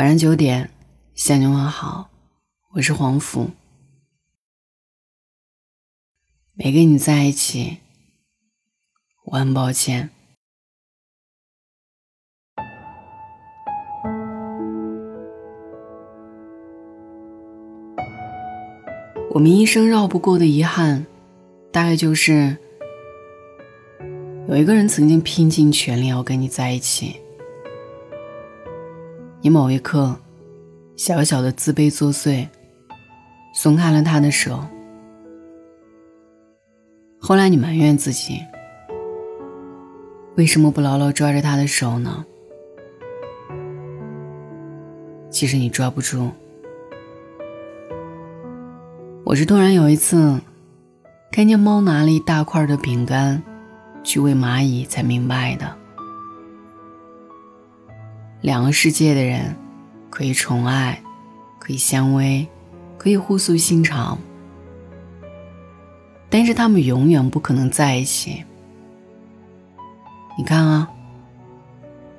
[0.00, 0.70] 晚上九点，
[1.14, 2.08] 向你问好，
[2.72, 3.50] 我是黄甫。
[6.54, 7.76] 没跟你在一起，
[9.26, 10.08] 我很抱歉。
[19.32, 21.04] 我们一生绕不过的遗憾，
[21.70, 22.56] 大概就是
[24.48, 27.19] 有一个人曾经拼尽全力要跟你在一起，
[29.42, 30.14] 你某一刻
[30.96, 32.46] 小小的自卑作祟，
[33.54, 34.62] 松开了他的手。
[37.18, 38.40] 后来你埋怨自己，
[40.36, 42.24] 为什么不牢牢抓着他的手呢？
[45.30, 46.30] 其实你抓不住。
[49.24, 50.38] 我是突然有一次，
[51.32, 53.42] 看见猫拿了一大块的饼干
[54.02, 55.79] 去喂蚂蚁，才明白的。
[58.40, 59.54] 两个世界的人，
[60.08, 61.02] 可以宠爱，
[61.58, 62.46] 可以相偎，
[62.96, 64.18] 可以互诉心肠，
[66.30, 68.44] 但是他们永远不可能在一起。
[70.38, 70.90] 你看啊，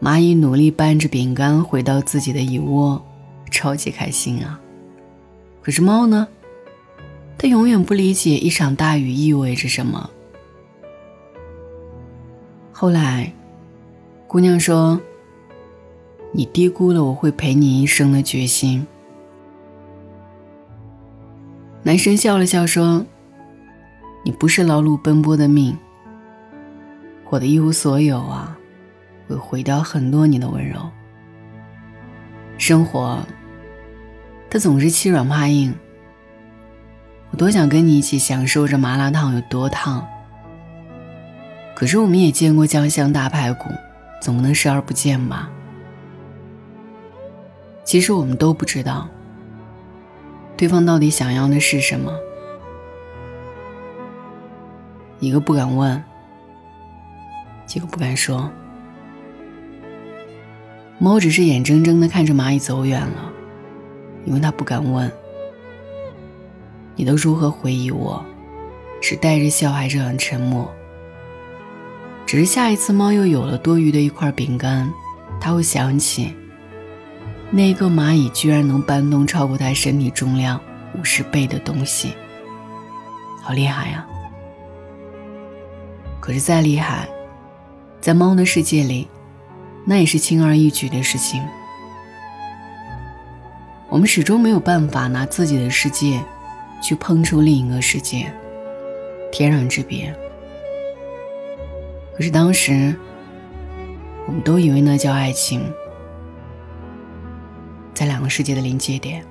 [0.00, 3.04] 蚂蚁努力搬着饼干回到自己的蚁窝，
[3.50, 4.58] 超级开心啊。
[5.60, 6.28] 可是猫呢？
[7.38, 10.08] 它永远不理解一场大雨意味着什么。
[12.72, 13.30] 后来，
[14.26, 14.98] 姑娘说
[16.36, 18.86] ：“你低估了我会陪你一生的决心。”
[21.82, 23.06] 男生笑了笑说
[24.22, 25.74] ：“你不是劳碌奔波的命，
[27.30, 28.54] 我的一无所有啊，
[29.26, 30.78] 会毁掉很多你的温柔。
[32.58, 33.18] 生活，
[34.50, 35.74] 它总是欺软怕硬。”
[37.32, 40.06] 我多想跟你一起享受着麻辣烫有多烫，
[41.74, 43.70] 可是我们也见过酱香大排骨，
[44.20, 45.50] 总不能视而不见吧？
[47.86, 49.08] 其实我们都不知道，
[50.56, 52.12] 对方到底想要的是什么。
[55.20, 56.02] 一个不敢问，
[57.64, 58.50] 几个不敢说。
[60.98, 63.32] 猫只是眼睁睁的看着蚂蚁走远了，
[64.24, 65.10] 因为它不敢问。
[66.96, 68.24] 你都如何回忆我？
[69.00, 70.68] 是带着笑还是很沉默？
[72.26, 74.92] 只是下一次猫又有了多余的一块饼干，
[75.40, 76.34] 它会想起
[77.50, 80.60] 那一个蚂蚁居然能搬动超过它身体重量
[80.98, 82.14] 五十倍的东西，
[83.42, 84.06] 好厉害呀！
[86.20, 87.08] 可是再厉害，
[88.00, 89.08] 在猫的世界里，
[89.84, 91.42] 那也是轻而易举的事情。
[93.88, 96.20] 我们始终没有办法拿自己的世界。
[96.82, 98.30] 去碰触另一个世界，
[99.32, 100.14] 天壤之别。
[102.14, 102.94] 可是当时，
[104.26, 105.72] 我们都以为那叫爱情，
[107.96, 109.24] 在两个世界的临界点，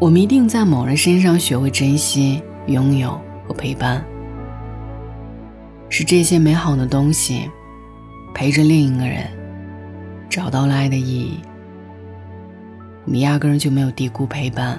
[0.00, 3.10] 我们一定在某人身上学会珍惜、拥有
[3.46, 4.04] 和陪伴。
[5.88, 7.48] 是这些美好的东西，
[8.34, 9.30] 陪着另一个人，
[10.28, 11.38] 找到了爱的意义。
[13.04, 14.76] 我们压根儿就没有低估陪伴。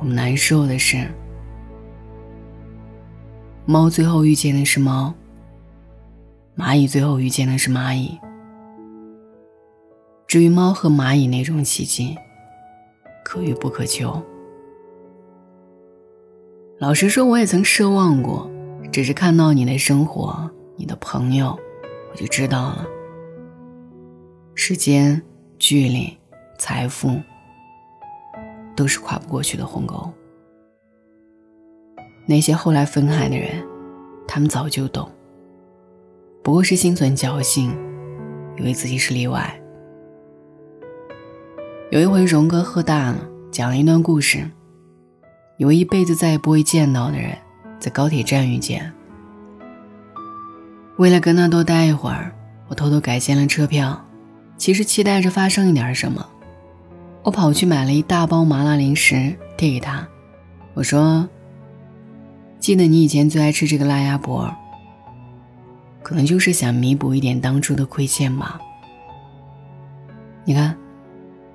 [0.00, 1.08] 我们难受的是，
[3.66, 5.14] 猫最后遇见的是猫，
[6.56, 8.18] 蚂蚁最后遇见的是蚂蚁。
[10.34, 12.18] 至于猫和蚂蚁那种奇迹，
[13.24, 14.20] 可遇不可求。
[16.80, 18.50] 老实说，我也曾奢望过，
[18.90, 21.56] 只是看到你的生活、你的朋友，
[22.10, 22.84] 我就知道了。
[24.56, 25.22] 时间、
[25.56, 26.18] 距离、
[26.58, 27.10] 财富。
[28.74, 30.12] 都是跨不过去的鸿沟。
[32.26, 33.64] 那些后来分开的人，
[34.26, 35.08] 他们早就懂，
[36.42, 37.70] 不过是心存侥幸，
[38.58, 39.60] 以为自己是例外。
[41.90, 43.18] 有一回，荣哥喝大了，
[43.52, 44.48] 讲了一段故事：，
[45.58, 47.36] 有一辈子再也不会见到的人，
[47.78, 48.90] 在高铁站遇见。
[50.96, 52.34] 为了跟他多待一会儿，
[52.68, 54.02] 我偷偷改签了车票，
[54.56, 56.26] 其实期待着发生一点什么。
[57.22, 60.08] 我跑去买了一大包麻辣零食递给他，
[60.72, 61.28] 我说
[62.58, 64.52] ：“记得你以前最爱吃这个辣鸭脖，
[66.02, 68.58] 可能就是想弥补一点当初的亏欠吧。
[70.44, 70.76] 你看，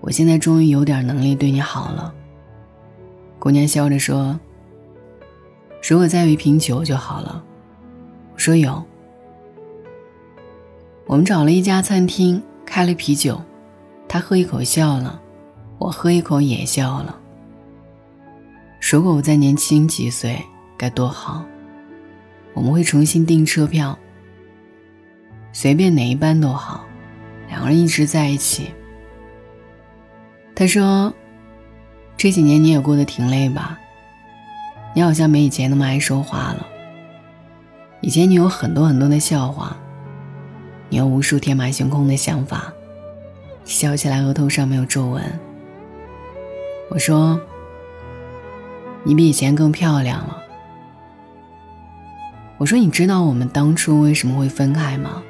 [0.01, 2.13] 我现在终于有点能力对你好了。”
[3.39, 4.39] 姑娘笑着说
[5.87, 7.43] ：“如果再有一瓶酒就好了。”
[8.33, 8.83] 我说：“有。”
[11.07, 13.41] 我们找了一家餐厅开了啤酒，
[14.07, 15.21] 他喝一口笑了。
[15.77, 17.17] 我喝一口也笑了。
[18.91, 20.37] 如果我再年轻几岁，
[20.77, 21.43] 该多好！
[22.53, 23.97] 我们会重新订车票，
[25.53, 26.83] 随便哪一班都好，
[27.47, 28.73] 两个人一直在一起。
[30.59, 31.13] 他说
[32.19, 33.79] ：“这几年你也过得挺累吧？
[34.93, 36.67] 你好像没以前那么爱说话了。
[38.01, 39.77] 以前你有很多很多的笑话，
[40.89, 42.73] 你有无数天马行空的想法，
[43.63, 45.23] 笑起来额头上没有皱纹。”
[46.91, 47.39] 我说
[49.05, 50.43] ：“你比以前更漂亮了。”
[52.59, 55.23] 我说：“你知道我们当初为什么会分开吗？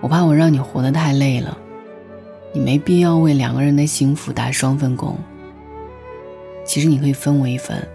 [0.00, 1.56] 我怕我让你活得太累了，
[2.52, 5.18] 你没必要为两个人的幸福打双份工。
[6.64, 7.86] 其实你可以分我一份。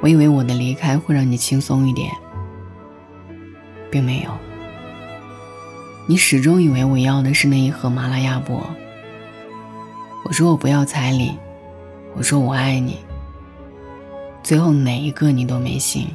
[0.00, 2.10] 我以为我的离开会让你轻松一点，
[3.90, 4.30] 并没有。
[6.06, 8.64] 你始终以为我要的是那一盒麻辣鸭脖。
[10.24, 11.36] 我说我不要彩礼，
[12.14, 12.98] 我说我爱你。”
[14.42, 16.06] 最后哪一个你都没信，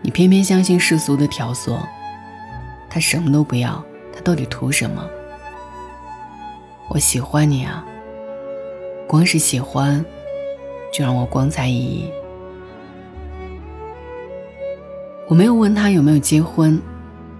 [0.00, 1.78] 你偏偏相信世俗的挑唆，
[2.88, 3.84] 他什么都不要，
[4.14, 5.04] 他到底图什么？
[6.88, 7.84] 我喜欢你啊，
[9.08, 10.04] 光是喜欢，
[10.92, 12.12] 就让我光彩熠熠。
[15.26, 16.80] 我没有问他有没有结婚，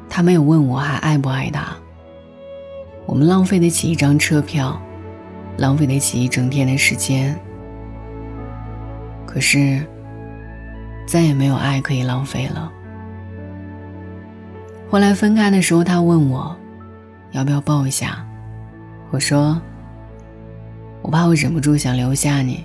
[0.08, 1.76] 他没有问我还爱不爱他。
[3.06, 4.80] 我们浪费得起一张车票，
[5.58, 7.38] 浪费得起一整天的时间。
[9.26, 9.84] 可是，
[11.06, 12.72] 再也没有爱可以浪费了。
[14.90, 16.56] 后来分开的时候，他问我，
[17.34, 18.24] 要不要抱一下？
[19.10, 19.60] 我说，
[21.02, 22.64] 我怕我忍不住想留下你。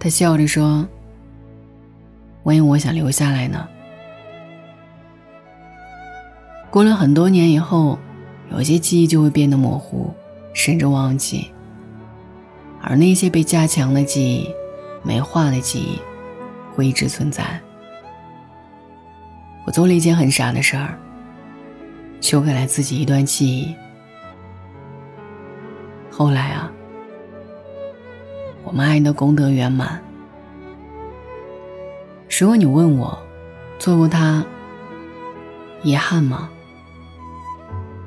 [0.00, 0.84] 他笑着说，
[2.42, 3.68] 万一我想留下来呢？
[6.70, 7.98] 过了很多年以后，
[8.50, 10.12] 有些记忆就会变得模糊，
[10.52, 11.52] 甚至忘记，
[12.82, 14.50] 而那些被加强的记忆。
[15.04, 15.98] 没化的记忆
[16.72, 17.60] 会一直存在。
[19.66, 20.96] 我做了一件很傻的事儿，
[22.22, 23.74] 修改了自己一段记忆。
[26.10, 26.70] 后来啊，
[28.62, 30.02] 我们爱的功德圆满。
[32.40, 33.18] 如果你问我，
[33.78, 34.44] 做过他
[35.82, 36.48] 遗憾吗？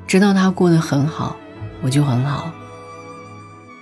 [0.06, 1.36] 知道他过得很好，
[1.82, 2.50] 我就很好。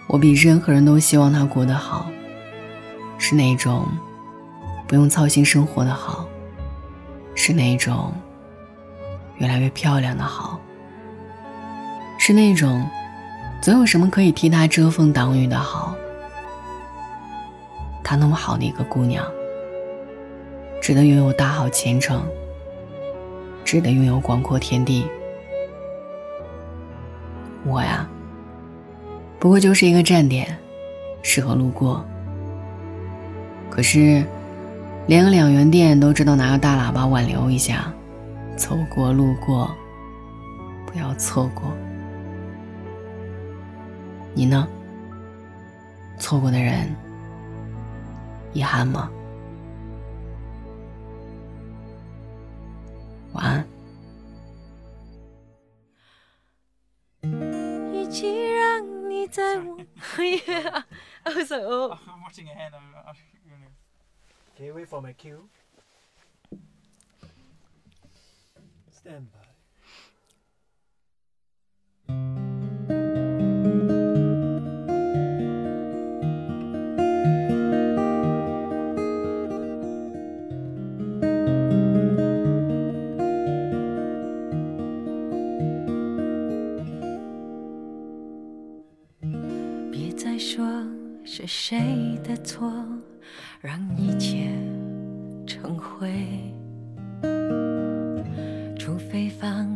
[0.09, 2.11] 我比任何人都希望他过得好。
[3.19, 3.87] 是那种
[4.87, 6.29] 不用操心生活的好，
[7.35, 8.13] 是那种
[9.39, 10.59] 越来越漂亮的好，
[12.19, 12.87] 是那种
[13.61, 15.95] 总有什么可以替她遮风挡雨的好。
[18.03, 19.25] 她那么好的一个姑娘，
[20.81, 22.23] 值得拥有大好前程，
[23.65, 25.07] 值得拥有广阔天地。
[27.65, 28.07] 我呀，
[29.39, 30.57] 不过就是一个站点，
[31.23, 32.05] 适合路过。
[33.71, 34.23] 可是，
[35.07, 37.93] 连个两元店都知道拿个大喇叭挽留一下，
[38.56, 39.77] 走过路过，
[40.87, 41.77] 不要错过。
[44.35, 44.67] 你呢？
[46.19, 46.95] 错过的人，
[48.53, 49.11] 遗憾吗？
[53.33, 53.67] 晚安。
[57.93, 59.77] 与其让你在我，
[60.17, 60.87] 哎呀
[64.56, 65.49] ，Okay, wait for my cue.
[69.05, 69.39] Stand by.
[89.93, 90.65] 别再说
[91.25, 92.73] 是谁的错。
[93.65, 94.51] 让一切
[95.46, 96.54] 成灰，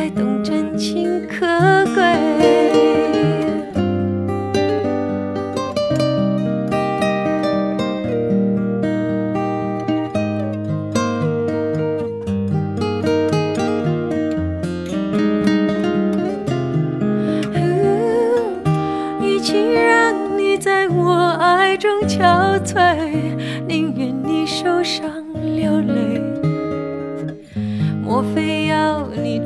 [0.00, 1.46] 才懂真情可
[1.94, 2.02] 贵？
[19.20, 23.36] 与其让你在我爱中憔悴，
[23.68, 25.06] 宁愿你受伤
[25.54, 26.39] 流泪。